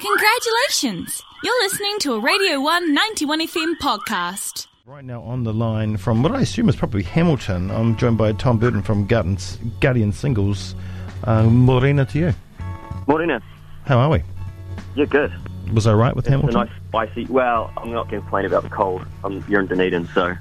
[0.00, 1.24] Congratulations!
[1.42, 4.68] You're listening to a Radio 1 91 FM podcast.
[4.86, 8.32] Right now on the line from what I assume is probably Hamilton, I'm joined by
[8.34, 9.36] Tom Burton from Guardian,
[9.80, 10.76] Guardian Singles.
[11.24, 12.34] Uh, Morena to you.
[13.08, 13.42] Morena.
[13.86, 14.22] How are we?
[14.94, 15.32] Yeah, good.
[15.74, 16.56] Was I right with It's Hamilton?
[16.60, 17.24] a nice spicy.
[17.26, 19.04] Well, I'm not going to complain about the cold.
[19.24, 20.32] I'm, you're in Dunedin, so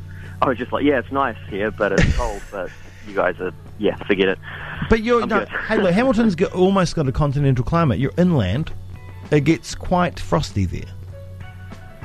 [0.43, 2.41] I was just like, yeah, it's nice here, but it's cold.
[2.51, 2.69] But
[3.07, 4.37] you guys are, yeah, forget it.
[4.89, 5.47] But you're I'm no, good.
[5.49, 7.97] hey, look, Hamilton's got, almost got a continental climate.
[7.99, 8.71] You're inland.
[9.31, 10.81] It gets quite frosty there.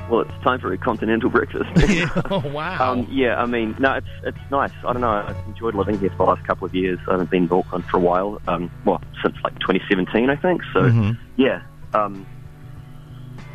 [0.09, 1.69] Well, it's time for a continental breakfast.
[2.31, 2.91] oh wow!
[2.91, 4.71] Um, yeah, I mean, no, it's it's nice.
[4.85, 5.09] I don't know.
[5.09, 6.99] I've enjoyed living here for the last couple of years.
[7.07, 8.41] I haven't been in Auckland for a while.
[8.47, 10.61] Um, well, since like 2017, I think.
[10.73, 11.17] So, Mhm.
[11.37, 11.61] yeah.
[11.93, 12.25] Um,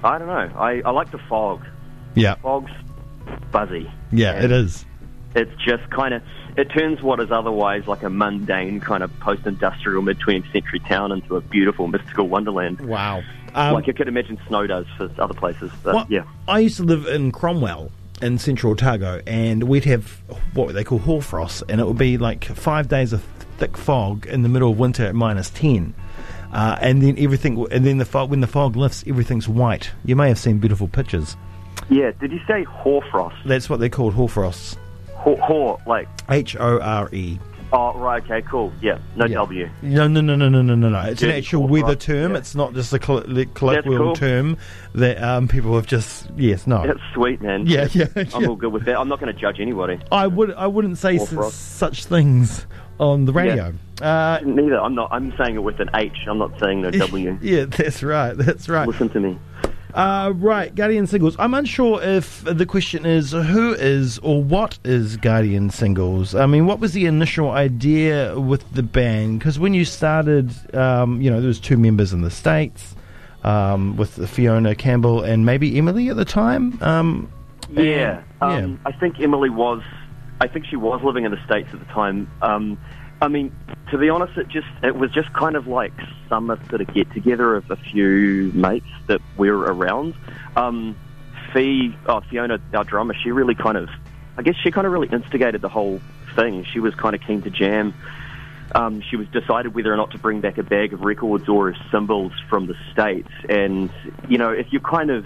[0.02, 0.58] I don't know.
[0.58, 1.64] I, I like the fog.
[2.14, 2.70] yeah, Fog's
[3.52, 3.90] buzzy.
[4.10, 4.86] yeah, it is.
[5.34, 6.22] It's just kind of
[6.56, 11.36] it turns what is otherwise like a mundane kind of post-industrial mid-20th century town into
[11.36, 12.80] a beautiful mystical wonderland.
[12.80, 13.22] Wow.
[13.54, 15.70] Um, like you could imagine snow does for other places.
[15.82, 16.24] But Well, yeah.
[16.46, 20.20] I used to live in Cromwell in central Otago, and we'd have
[20.54, 23.22] what they call hoarfrost, and it would be like five days of
[23.58, 25.94] thick fog in the middle of winter at minus ten.
[26.52, 29.90] Uh, and then everything, and then the fog, when the fog lifts, everything's white.
[30.04, 31.36] You may have seen beautiful pictures.
[31.90, 33.36] Yeah, did you say hoarfrost?
[33.44, 34.76] That's what they're called, hoarfrosts.
[35.14, 37.38] Hor, hor like H O R E.
[37.72, 38.72] oh right, okay, cool.
[38.80, 39.34] Yeah, no Yeah.
[39.36, 39.70] W.
[39.82, 41.00] No, no, no, no, no, no, no, no.
[41.02, 42.32] It's an actual hoarfrost, weather term.
[42.32, 42.38] yeah.
[42.38, 43.22] It's not just a coll-
[43.54, 44.14] colloquial cool.
[44.14, 44.56] term
[44.94, 46.86] that um, people have just yes, no.
[46.86, 47.66] That's sweet, man.
[47.66, 48.48] Yeah, yeah, I'm yeah.
[48.48, 48.98] all good with that.
[48.98, 49.98] I'm not going to judge anybody.
[50.12, 52.66] I would I wouldn't say s- such things
[52.98, 53.72] on the radio.
[54.00, 54.80] Uh, Neither.
[54.80, 55.08] I'm not.
[55.12, 56.12] I'm saying it with an H.
[56.28, 57.36] I'm not saying no W.
[57.42, 58.32] yeah, that's right.
[58.36, 58.86] That's right.
[58.86, 59.38] Listen to me.
[59.94, 61.34] Uh, right, Guardian Singles.
[61.38, 66.34] I'm unsure if the question is who is or what is Guardian Singles.
[66.34, 69.38] I mean, what was the initial idea with the band?
[69.38, 72.94] Because when you started, um, you know, there was two members in the states,
[73.44, 76.78] um, with Fiona Campbell and maybe Emily at the time.
[76.82, 77.28] Um,
[77.70, 78.20] Yeah.
[78.42, 79.82] and- Um, I think Emily was.
[80.40, 82.28] I think she was living in the states at the time.
[83.20, 83.54] I mean,
[83.90, 85.92] to be honest, it just it was just kind of like
[86.28, 90.14] summer sort of get together of a few mates that were around.
[90.56, 90.96] Um,
[91.52, 93.88] Fee, oh, Fiona, our drummer, she really kind of,
[94.36, 96.00] I guess she kind of really instigated the whole
[96.36, 96.64] thing.
[96.64, 97.94] She was kind of keen to jam.
[98.74, 101.74] Um, she was decided whether or not to bring back a bag of records or
[101.90, 103.30] cymbals from the states.
[103.48, 103.90] And
[104.28, 105.24] you know, if you kind of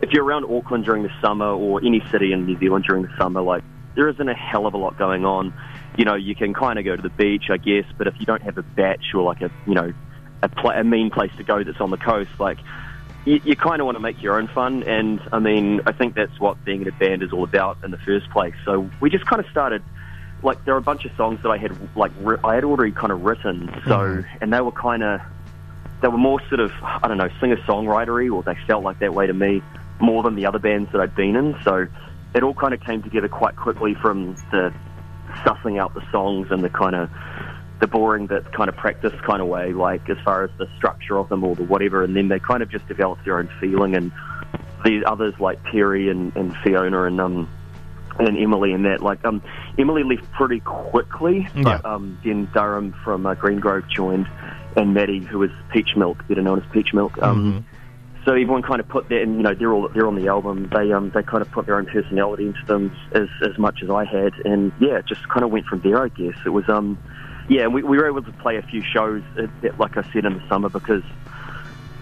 [0.00, 3.14] if you're around Auckland during the summer or any city in New Zealand during the
[3.18, 3.64] summer, like
[3.96, 5.52] there isn't a hell of a lot going on.
[6.00, 8.24] You know, you can kind of go to the beach, I guess, but if you
[8.24, 9.92] don't have a bach or like a you know
[10.42, 12.56] a, pla a mean place to go that's on the coast, like
[13.26, 14.82] you, you kind of want to make your own fun.
[14.84, 17.90] And I mean, I think that's what being in a band is all about in
[17.90, 18.54] the first place.
[18.64, 19.82] So we just kind of started.
[20.42, 22.92] Like there are a bunch of songs that I had like ri- I had already
[22.92, 24.38] kind of written, so mm-hmm.
[24.40, 25.20] and they were kind of
[26.00, 29.12] they were more sort of I don't know singer songwritery, or they felt like that
[29.12, 29.60] way to me
[30.00, 31.56] more than the other bands that I'd been in.
[31.62, 31.88] So
[32.34, 34.72] it all kind of came together quite quickly from the
[35.44, 37.10] sussing out the songs and the kind of
[37.80, 41.18] the boring but kind of practice kind of way, like as far as the structure
[41.18, 43.96] of them or the whatever, and then they kind of just developed their own feeling.
[43.96, 44.12] And
[44.84, 47.48] the others like Terry and, and Fiona and um
[48.18, 49.42] and Emily and that, like um
[49.78, 54.28] Emily left pretty quickly, but um then Durham from uh, Greengrove joined,
[54.76, 57.20] and Maddie who was Peach Milk, better known as Peach Milk.
[57.22, 57.64] Um,
[58.24, 60.68] so everyone kind of put that, and you know, they're all they're on the album.
[60.74, 63.90] They um they kind of put their own personality into them as as much as
[63.90, 66.02] I had, and yeah, it just kind of went from there.
[66.02, 66.98] I guess it was um
[67.48, 70.24] yeah, we we were able to play a few shows, uh, that, like I said
[70.24, 71.02] in the summer, because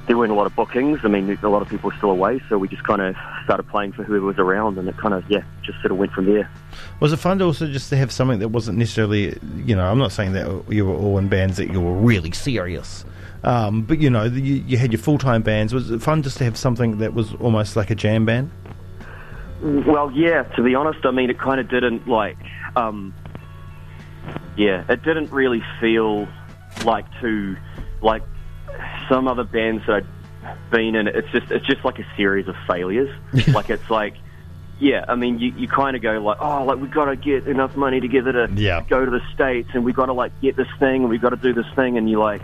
[0.07, 1.01] there weren't a lot of bookings.
[1.05, 3.15] I mean, a lot of people were still away, so we just kind of
[3.45, 6.13] started playing for whoever was around, and it kind of yeah, just sort of went
[6.13, 6.51] from there.
[7.01, 9.99] Was it fun to also just to have something that wasn't necessarily, you know, I'm
[9.99, 13.05] not saying that you were all in bands that you were really serious,
[13.45, 15.73] um, but you know, you, you had your full time bands.
[15.75, 18.51] Was it fun just to have something that was almost like a jam band?
[19.63, 20.43] Well, yeah.
[20.43, 22.39] To be honest, I mean, it kind of didn't like.
[22.77, 23.15] Um,
[24.57, 26.29] yeah, it didn't really feel
[26.85, 27.57] like to
[28.03, 28.23] like
[29.09, 30.05] some other bands that
[30.45, 31.09] I'd been in.
[31.09, 33.11] It's just it's just like a series of failures.
[33.49, 34.15] like it's like.
[34.81, 37.49] Yeah, I mean, you, you kind of go like, oh, like we've got to get
[37.49, 38.85] enough money together to Yeah.
[38.89, 41.31] go to the states, and we've got to like get this thing, and we've got
[41.31, 42.43] to do this thing, and you like,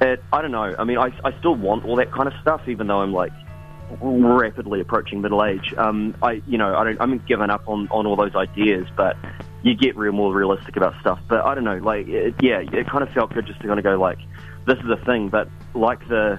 [0.00, 0.74] it, I don't know.
[0.78, 3.32] I mean, I, I still want all that kind of stuff, even though I'm like
[4.00, 5.74] rapidly approaching middle age.
[5.76, 9.16] Um, I, you know, I don't, I'm giving up on, on all those ideas, but
[9.62, 11.20] you get real more realistic about stuff.
[11.28, 13.78] But I don't know, like, it, yeah, it kind of felt good just to kind
[13.78, 14.18] of go like,
[14.66, 16.38] this is a thing, but like the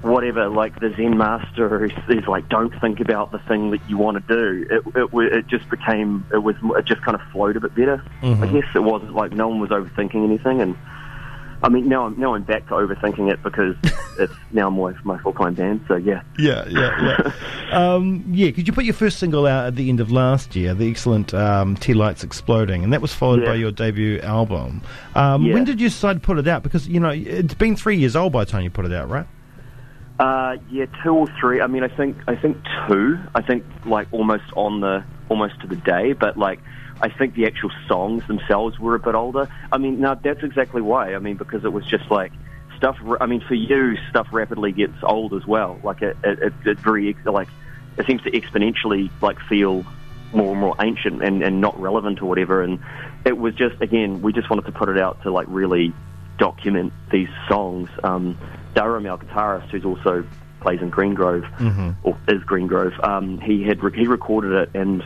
[0.00, 3.96] whatever, like the Zen master is, is like, don't think about the thing that you
[3.96, 4.66] want to do.
[4.68, 8.02] It, it, it just became, it was, it just kind of flowed a bit better.
[8.42, 10.76] I guess it wasn't like no one was overthinking anything, and
[11.64, 13.76] I mean, now I'm now I'm back to overthinking it because
[14.18, 15.84] it's now my my full time band.
[15.86, 17.32] So yeah, Yeah, yeah,
[17.70, 17.72] yeah.
[17.94, 20.74] um, yeah, because you put your first single out at the end of last year,
[20.74, 23.46] the excellent um, Tea Lights Exploding, and that was followed Yeah.
[23.50, 24.82] by your debut album.
[25.14, 25.54] Um, Yeah.
[25.54, 26.62] When did you decide to put it out?
[26.64, 29.08] Because, you know, it's been three years old by the time you put it out,
[29.08, 29.26] right?
[30.18, 31.60] uh, yeah, two or three.
[31.60, 32.56] I mean, I think I think
[32.88, 33.18] two.
[33.34, 36.60] I think like almost on the almost to the day, but like.
[37.02, 39.48] I think the actual songs themselves were a bit older.
[39.72, 41.14] I mean, now that's exactly why.
[41.14, 42.32] I mean, because it was just like
[42.76, 42.96] stuff.
[43.20, 45.80] I mean, for you, stuff rapidly gets old as well.
[45.82, 47.48] Like it, it, it, very ex- like
[47.98, 49.84] it seems to exponentially like feel
[50.32, 52.62] more and more ancient and, and not relevant or whatever.
[52.62, 52.78] And
[53.24, 55.92] it was just again, we just wanted to put it out to like really
[56.38, 57.90] document these songs.
[58.04, 58.38] Um,
[58.74, 60.24] Durham, our guitarist, who's also
[60.60, 61.44] plays in Greengrove
[62.04, 65.02] or is Greengrove, um, he had re- he recorded it and.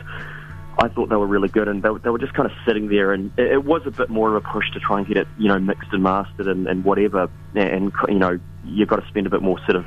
[0.79, 2.87] I thought they were really good, and they, were- they were just kind of sitting
[2.87, 5.17] there, and it, it was a bit more of a push to try and get
[5.17, 7.29] it, you know, mixed and mastered and, and whatever.
[7.55, 9.85] And you know, you've got to spend a bit more sort of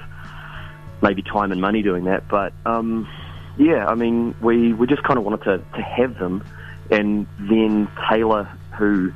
[1.03, 2.27] maybe time and money doing that.
[2.29, 3.09] But um,
[3.57, 6.45] yeah, I mean, we we just kind of wanted to to have them,
[6.91, 8.45] and then Taylor,
[8.77, 9.13] who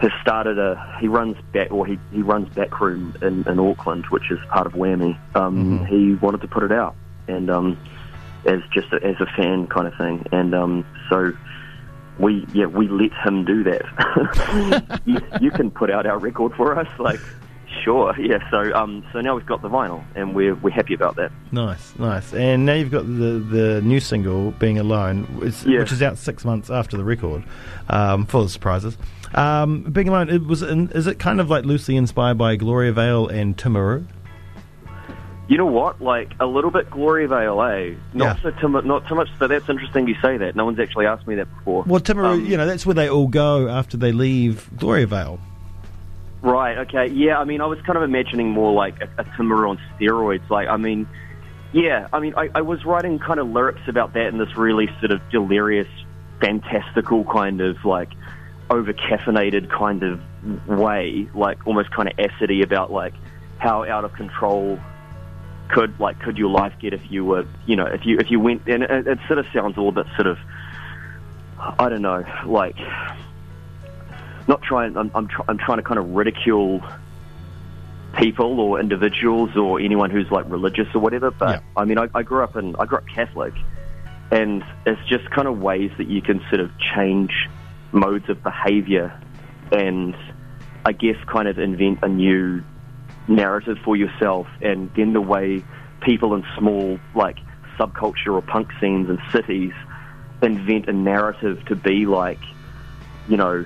[0.00, 4.30] has started a he runs back or he he runs backroom in, in Auckland, which
[4.30, 5.16] is part of Whammy.
[5.34, 6.94] Um, He wanted to put it out,
[7.28, 7.78] and um,
[8.46, 11.32] as just a, as a fan kind of thing, and um, so.
[12.18, 15.00] We yeah we let him do that.
[15.04, 17.20] you, you can put out our record for us, like
[17.84, 18.38] sure, yeah.
[18.50, 21.30] So um so now we've got the vinyl, and we're we're happy about that.
[21.52, 22.32] Nice, nice.
[22.32, 25.80] And now you've got the the new single, Being Alone, which, Yeah.
[25.80, 27.44] which is out six months after the record,
[27.90, 28.96] um, full of surprises.
[29.34, 33.28] Um, Being Alone, it was in, is it kind of like loosely inspired by Gloriavale
[33.28, 34.06] and Timaru?
[35.48, 36.00] You know what?
[36.02, 37.94] Like a little bit Glory Vale, eh?
[38.14, 38.42] Not Yeah.
[38.42, 39.28] so too, not too much.
[39.38, 40.56] But that's interesting you say that.
[40.56, 41.84] No one's actually asked me that before.
[41.86, 45.38] Well, Timaru, Um, you know, that's where they all go after they leave Gloria Vale.
[46.42, 46.78] Right.
[46.78, 47.06] Okay.
[47.08, 47.38] Yeah.
[47.38, 50.48] I mean, I was kind of imagining more like a, a Timaru on steroids.
[50.50, 51.06] Like, I mean,
[51.72, 52.08] yeah.
[52.12, 55.12] I mean, I, I was writing kind of lyrics about that in this really sort
[55.12, 55.88] of delirious,
[56.40, 58.10] fantastical kind of like
[58.68, 60.20] over caffeinated kind of
[60.68, 63.14] way, like almost kind of acidy about like
[63.58, 64.78] how out of control
[65.68, 68.38] could like could your life get if you were you know if you if you
[68.38, 70.38] went and it, it sort of sounds a little bit sort of
[71.58, 72.76] I don't know like
[74.48, 74.96] not trying.
[74.96, 76.82] I'm I'm, try, I'm trying to kind of ridicule
[78.18, 81.30] people or individuals or anyone who's like religious or whatever.
[81.30, 81.60] But Yeah.
[81.76, 83.54] I mean, I, I grew up in I grew up Catholic,
[84.30, 87.32] and it's just kind of ways that you can sort of change
[87.92, 89.18] modes of behaviour,
[89.72, 90.14] and
[90.84, 92.62] I guess kind of invent a new
[93.28, 95.64] narrative for yourself, and then the way
[96.00, 97.38] people in small like
[97.78, 99.72] subculture or punk scenes and cities
[100.42, 102.38] invent a narrative to be like,
[103.28, 103.64] you know,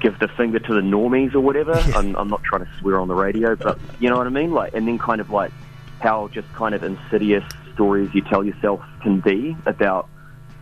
[0.00, 1.72] give the finger to the normies or whatever.
[1.94, 4.52] I'm, I'm not trying to swear on the radio, but you know what I mean.
[4.52, 5.52] Like, and then kind of like
[6.00, 10.08] how just kind of insidious stories you tell yourself can be about,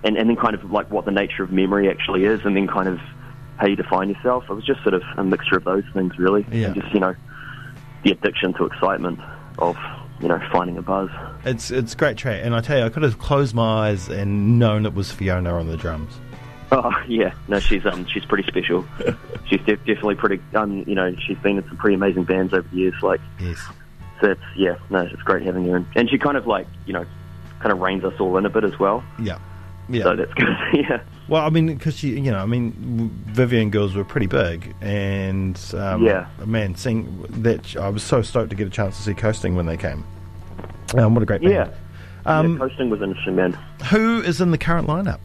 [0.02, 2.66] and and then kind of like what the nature of memory actually is, and then
[2.66, 2.98] kind of
[3.58, 4.44] how you define yourself.
[4.48, 6.44] It was just sort of a mixture of those things, really.
[6.50, 6.66] Yeah.
[6.66, 7.14] And just you know,
[8.04, 9.18] the addiction to excitement
[9.58, 9.76] of
[10.20, 11.10] you know finding a buzz.
[11.44, 14.08] It's it's a great track, and I tell you, I could have closed my eyes
[14.08, 16.12] and known it was Fiona on the drums.
[16.72, 18.84] Oh yeah, no, she's um she's pretty special.
[19.46, 22.66] she's def- definitely pretty um you know she's been in some pretty amazing bands over
[22.68, 22.94] the years.
[23.02, 23.58] Like Yes.
[24.20, 26.92] so it's yeah no it's great having her and, and she kind of like you
[26.92, 27.04] know
[27.60, 29.04] kind of reins us all in a bit as well.
[29.20, 29.38] Yeah.
[29.88, 30.02] Yeah.
[30.02, 30.48] So that's good.
[30.74, 31.00] yeah.
[31.28, 35.60] Well, I mean, because she, you know, I mean, Vivian girls were pretty big, and
[35.76, 36.26] um, Yeah.
[36.44, 39.66] man, seeing that, I was so stoked to get a chance to see Coasting when
[39.66, 40.04] they came.
[40.96, 41.52] Um, what a great band!
[41.52, 41.68] Yeah.
[42.26, 43.52] Um, yeah, coasting was interesting, man.
[43.90, 45.18] Who is in the current lineup?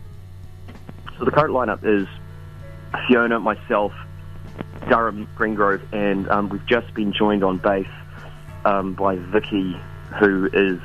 [1.20, 2.08] So the current lineup is
[3.08, 3.94] Fiona, myself,
[4.90, 7.88] Durham Greengrove, and um, we've just been joined on bass
[8.66, 9.76] um, by Vicky,
[10.20, 10.80] who is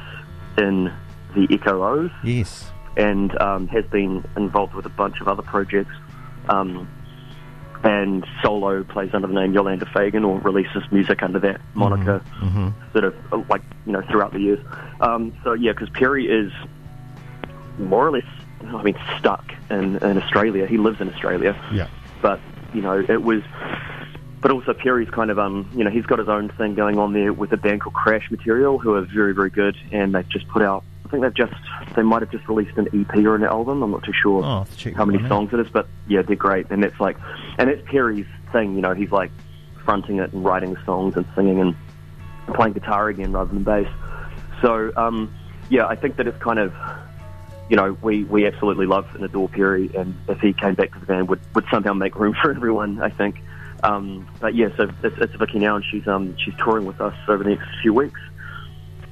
[0.58, 0.92] in
[1.34, 2.10] the Echo O's.
[2.22, 2.70] Yes.
[2.96, 5.94] And um, has been involved with a bunch of other projects.
[6.48, 6.88] Um,
[7.84, 12.22] and solo plays under the name Yolanda Fagan or releases music under that moniker,
[12.92, 14.58] sort of uh, like you know throughout the years.
[15.00, 16.50] Um, so yeah, because Perry is
[17.78, 18.24] more or less,
[18.64, 20.66] I mean, stuck in, in Australia.
[20.66, 21.88] He lives in Australia, Yeah.
[22.22, 22.40] but
[22.74, 23.42] you know it was.
[24.40, 27.12] But also Perry's kind of um you know he's got his own thing going on
[27.12, 30.48] there with a band called Crash Material who are very very good and they've just
[30.48, 30.82] put out
[31.20, 31.60] think they've just
[31.94, 34.46] they might have just released an EP or an album I'm not too sure Oh,
[34.46, 35.28] I'll have to check how many out.
[35.28, 37.16] songs it is but yeah they're great and it's like
[37.58, 39.30] and it's Perry's thing you know he's like
[39.84, 41.74] fronting it and writing the songs and singing and
[42.54, 43.88] playing guitar again rather than bass
[44.62, 45.34] so um
[45.70, 46.72] yeah I think that it's kind of
[47.68, 51.00] you know, we, we absolutely love and adore Perry, and if he came back to
[51.00, 53.40] the band, would, would somehow make room for everyone, I think.
[53.82, 57.14] Um, but yeah, so it's, it's Vicky now, and she's um, she's touring with us
[57.26, 58.20] over the next few weeks.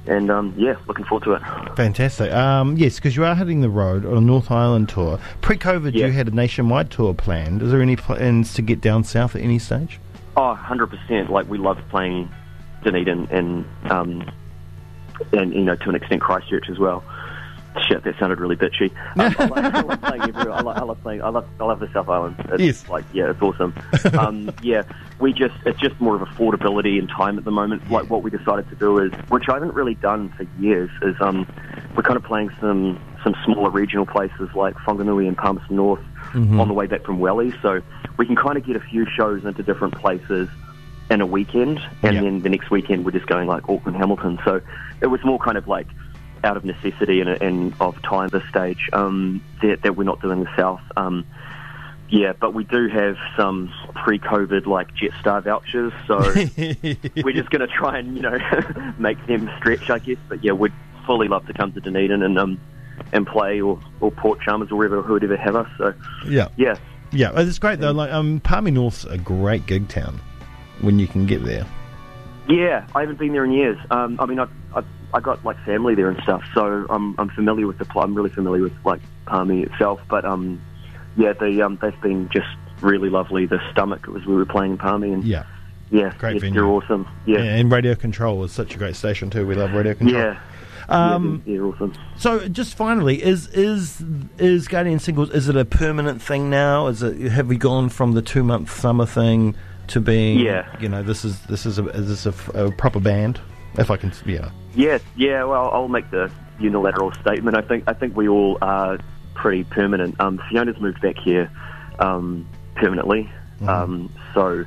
[0.07, 1.75] And um, yeah, looking forward to it.
[1.75, 2.31] Fantastic.
[2.31, 5.19] Um, yes, because you are hitting the road on a North Island tour.
[5.41, 6.05] Pre-COVID, Yeah.
[6.07, 7.61] you had a nationwide tour planned.
[7.63, 9.99] Is there any plans to get down south at any stage?
[10.37, 11.29] Oh, 100%.
[11.29, 12.29] Like, we love playing
[12.83, 14.29] Dunedin and, um,
[15.31, 17.03] and, you know, to an extent Christchurch as well.
[17.87, 18.91] Shit, that sounded really bitchy.
[19.17, 20.51] Um, I, like, I love playing everywhere.
[20.53, 21.21] I, like, I love playing.
[21.21, 21.45] I love.
[21.59, 22.35] I love the South Island.
[22.53, 22.89] It's Yes.
[22.89, 23.73] Like, yeah, it's awesome.
[24.17, 24.83] um, yeah,
[25.19, 25.55] we just.
[25.65, 27.89] It's just more of affordability and time at the moment.
[27.91, 31.15] Like, what we decided to do is, which I haven't really done for years, is
[31.21, 31.47] um,
[31.95, 36.01] we're kind of playing some some smaller regional places like Whanganui and Palmerston North
[36.33, 37.53] on the way back from Welly.
[37.61, 37.81] So
[38.17, 40.49] we can kind of get a few shows into different places
[41.09, 42.21] in a weekend, and Yeah.
[42.21, 44.39] then the next weekend we're just going like Auckland, Hamilton.
[44.43, 44.59] So
[45.01, 45.87] it was more kind of like
[46.45, 50.21] out of necessity and, and of time at this stage um, that, that we're not
[50.21, 50.81] doing the South.
[50.95, 51.25] Um,
[52.07, 56.19] yeah, but we do have some pre-COVID like Jetstar vouchers, so
[57.23, 58.37] we're just going to try and you know
[58.99, 60.17] make them stretch, I guess.
[60.29, 60.71] But yeah, we'd
[61.07, 62.59] fully love to come to Dunedin and um
[63.11, 65.67] and play or, or Port Chalmers or wherever whoever have us.
[65.77, 65.93] So
[66.27, 66.77] yeah, yeah,
[67.11, 67.31] yeah.
[67.35, 67.91] It's great though.
[67.91, 70.21] Like, um, Palmy North's a great gig town
[70.81, 71.65] when you can get there.
[72.47, 73.77] Yeah, I haven't been there in years.
[73.89, 74.47] Um, I mean, I,
[75.15, 77.85] I got like family there and stuff, so I'm I'm familiar with the.
[77.85, 79.99] pl- I'm really familiar with like Palmy itself.
[80.09, 80.61] But um,
[81.17, 82.47] yeah, the um, they've been just
[82.81, 83.45] really lovely.
[83.45, 85.45] The stomach was we were playing in Palmy, and Yeah.
[85.89, 86.53] yeah, Great yeah, venue.
[86.59, 87.07] they're awesome.
[87.25, 89.47] Yeah, Yeah, and Radio Control is such a great station too.
[89.47, 90.21] We love Radio Control.
[90.21, 90.39] yeah,
[90.89, 91.93] Um, yeah, they're awesome.
[92.17, 94.03] So, just finally, is is
[94.37, 95.29] is Guardian Singles?
[95.31, 96.87] Is it a permanent thing now?
[96.87, 99.55] Is it have we gone from the two month summer thing
[99.87, 100.39] to being?
[100.39, 100.65] Yeah.
[100.81, 103.39] You know, this is this is a is this a, a proper band?
[103.77, 104.49] If I can, yeah.
[104.73, 105.43] Yeah, yeah.
[105.43, 107.57] Well, I'll make the unilateral statement.
[107.57, 108.97] I think I think we all are
[109.33, 110.19] pretty permanent.
[110.19, 111.49] Um, Fiona's moved back here
[111.99, 113.69] um, permanently, Mm-hmm.
[113.69, 114.65] um, so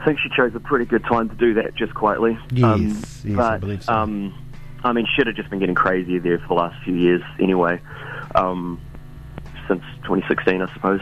[0.00, 2.36] I think she chose a pretty good time to do that, just quietly.
[2.64, 3.92] um, Yes, yes, I but, believe so.
[3.92, 4.34] Um,
[4.82, 7.80] I mean, shit had just been getting crazier there for the last few years, anyway.
[8.34, 8.80] Um,
[9.68, 11.00] since 2016, I suppose.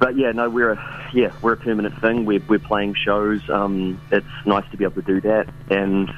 [0.00, 2.24] But yeah, no, we're a yeah, we're a permanent thing.
[2.24, 3.42] We're we're playing shows.
[3.50, 6.10] Um, it's nice to be able to do that, and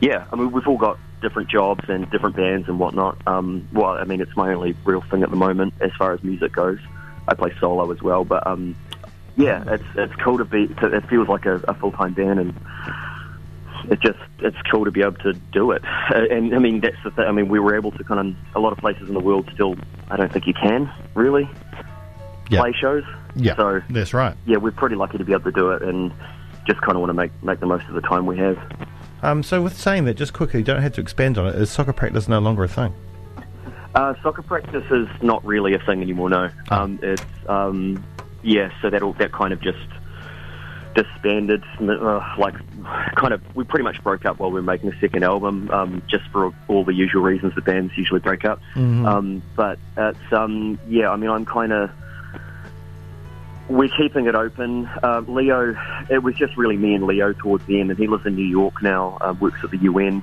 [0.00, 3.16] yeah, I mean we've all got different jobs and different bands and whatnot.
[3.28, 6.22] Um, well, I mean it's my only real thing at the moment as far as
[6.24, 6.80] music goes.
[7.28, 8.74] I play solo as well, but um,
[9.36, 10.66] yeah, it's it's cool to be.
[10.66, 12.54] To, it feels like a, a full time band, and
[13.88, 15.84] it just it's cool to be able to do it.
[15.84, 17.24] Uh, And I mean that's the thing.
[17.24, 19.48] I mean we were able to kind of a lot of places in the world
[19.54, 19.76] still.
[20.10, 21.48] I don't think you can really
[22.50, 22.60] Yeah.
[22.62, 23.04] play shows.
[23.36, 24.36] Yeah, So that's right.
[24.46, 26.12] yeah, we're pretty lucky to be able to do it, and
[26.66, 28.58] just kind of want to make make the most of the time we have.
[29.22, 31.54] Um, so, with saying that, just quickly, don't have to expand on it.
[31.56, 32.94] Is soccer practice no longer a thing?
[33.94, 36.30] Uh, soccer practice is not really a thing anymore.
[36.30, 38.04] No, um, it's um,
[38.42, 38.70] yeah.
[38.80, 39.78] So that all that kind of just
[40.94, 41.64] disbanded.
[41.80, 42.54] Uh, like,
[43.16, 46.02] kind of, we pretty much broke up while we were making the second album, um,
[46.08, 48.60] just for all the usual reasons that bands usually break up.
[48.76, 51.10] Um, but it's um, yeah.
[51.10, 51.90] I mean, I'm kind of.
[53.68, 54.86] We're keeping it open.
[55.02, 55.76] Uh, Leo,
[56.10, 58.46] it was just really me and Leo towards the end, and he lives in New
[58.46, 59.18] York now.
[59.20, 60.22] Uh, works at the UN,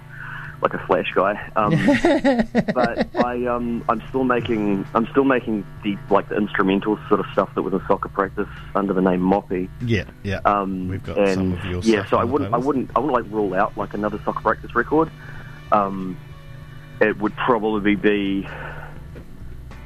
[0.61, 1.33] like a flash guy.
[1.55, 1.71] Um,
[2.73, 7.27] but I um I'm still making I'm still making the like the instrumental sort of
[7.33, 9.69] stuff that was in soccer practice under the name Moppy.
[9.81, 10.39] Yeah, yeah.
[10.45, 12.99] Um, We've got and some of your yeah, stuff so I wouldn't I wouldn't I
[12.99, 15.11] wouldn't like rule out like another soccer practice record.
[15.71, 16.17] Um,
[17.01, 18.47] it would probably be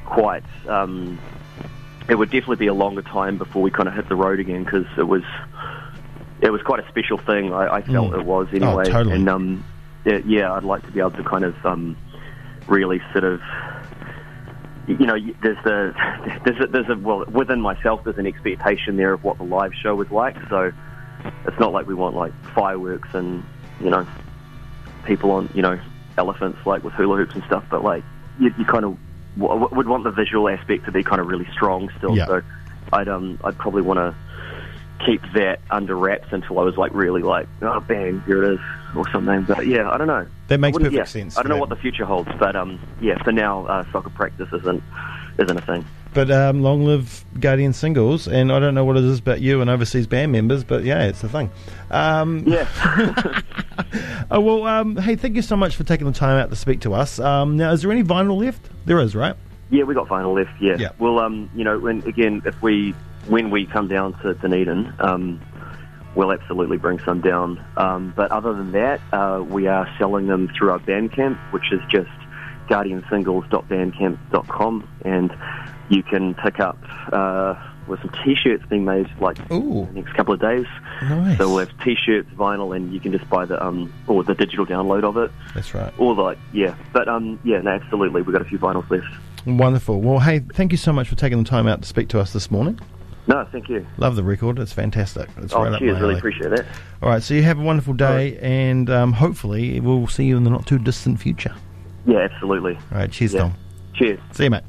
[0.05, 0.43] quite.
[0.67, 1.19] Um,
[2.09, 4.63] it would definitely be a longer time before we kind of hit the road again
[4.63, 5.23] because it was
[6.41, 7.53] it was quite a special thing.
[7.53, 8.19] I, I felt Mm.
[8.19, 9.15] it was Oh, anyway, totally.
[9.15, 9.63] and um,
[10.05, 11.97] yeah, yeah, I'd like to be able to kind of um,
[12.67, 13.41] really sort of
[14.87, 15.93] you know, there's the
[16.45, 19.73] there's a, there's a well within myself there's an expectation there of what the live
[19.83, 20.35] show was like.
[20.49, 20.71] So
[21.45, 23.43] it's not like we want like fireworks and
[23.81, 24.07] you know
[25.05, 25.79] people on you know
[26.17, 28.03] elephants like with hula hoops and stuff, but like
[28.39, 28.97] you, you kind of
[29.39, 32.15] w- would want the visual aspect to be kind of really strong still.
[32.15, 32.25] Yeah.
[32.27, 32.41] So
[32.93, 34.15] I'd um I'd probably want to
[35.05, 38.60] keep that under wraps until I was like really like oh bang here it is
[38.96, 39.43] or something.
[39.43, 40.27] But yeah, I don't know.
[40.48, 41.38] That makes perfect yeah, sense.
[41.38, 44.10] I don't know That- what the future holds, but um, yeah, for now, uh, soccer
[44.10, 44.84] practice isn't
[45.38, 45.86] isn't a thing.
[46.12, 49.62] But um, long live Guardian Singles, and I don't know what it is about you
[49.62, 51.51] and overseas band members, but yeah, it's a thing.
[51.91, 52.67] Um, Yeah,
[54.31, 56.81] oh, well, um, hey, thank you so much for taking the time out to speak
[56.81, 57.19] to us.
[57.19, 58.69] Um, now, is there any vinyl left?
[58.86, 59.36] There is, right?
[59.71, 60.59] yeah, we got vinyl left.
[60.62, 60.89] Yeah, Yeah.
[60.98, 62.93] well, um, you know, when again, if we
[63.27, 65.39] when we come down to Dunedin, um,
[66.15, 67.63] we'll absolutely bring some down.
[67.77, 71.79] Um, but other than that, uh, we are selling them through our Bandcamp, which is
[71.89, 72.09] just
[72.67, 75.36] guardiansingles.bandcamp.com, and
[75.89, 76.77] you can pick up
[77.12, 77.55] uh,
[77.89, 79.86] with some T-shirts being made like Ooh.
[79.91, 80.65] the next couple of days.
[81.01, 81.38] Nice.
[81.38, 84.65] So we'll have T-shirts, vinyl, and you can just buy the um or the digital
[84.65, 85.93] download of it, That's right.
[85.98, 86.75] or like yeah.
[86.93, 89.08] But um yeah, no, absolutely, we've got a few vinyls left.
[89.46, 90.01] Wonderful.
[90.01, 92.34] Well, hey, thank you so much for taking the time out to speak to us
[92.34, 92.79] this morning.
[93.27, 93.86] No, thank you.
[93.98, 94.58] Love the record.
[94.60, 95.29] It's fantastic.
[95.38, 96.65] It's Oh, right cheers, really appreciate that.
[97.03, 100.43] All right, so you have a wonderful day, and um, hopefully we'll see you in
[100.43, 101.53] the not too distant future.
[102.08, 102.75] Yeah, absolutely.
[102.91, 103.41] All right, cheers, Yeah.
[103.41, 103.53] Tom.
[103.93, 104.19] Cheers.
[104.31, 104.63] See you, mate.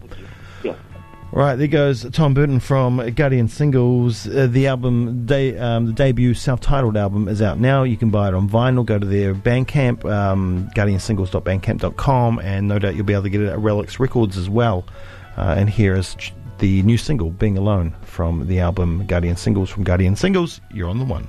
[1.32, 4.26] Right, there goes Tom Burton from Guardian Singles.
[4.26, 7.84] Uh, the album, de- um, the debut self-titled album, is out now.
[7.84, 8.84] You can buy it on vinyl.
[8.84, 13.48] Go to their Bandcamp, um, guardiansingles.bandcamp.com, and no doubt you'll be able to get it
[13.48, 14.84] at Relics Records as well.
[15.36, 16.16] Uh, and here is
[16.58, 19.70] the new single, "Being Alone," from the album Guardian Singles.
[19.70, 21.28] From Guardian Singles, you're on the one.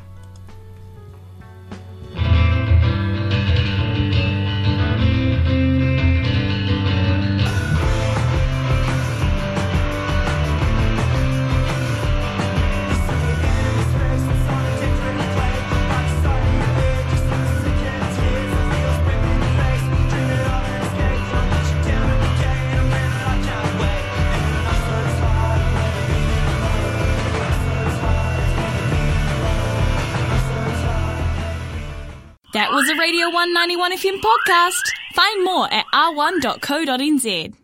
[32.62, 34.84] That was a Radio 191 FM podcast.
[35.16, 37.61] Find more at r1.co.nz.